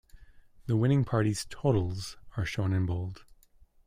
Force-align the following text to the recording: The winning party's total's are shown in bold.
The 0.65 0.75
winning 0.75 1.05
party's 1.05 1.45
total's 1.47 2.17
are 2.35 2.43
shown 2.43 2.73
in 2.73 2.87
bold. 2.87 3.23